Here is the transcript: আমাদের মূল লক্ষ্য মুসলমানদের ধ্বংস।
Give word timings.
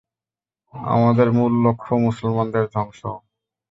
আমাদের 0.93 1.27
মূল 1.31 1.51
লক্ষ্য 1.65 1.93
মুসলমানদের 2.05 2.65
ধ্বংস। 2.73 3.01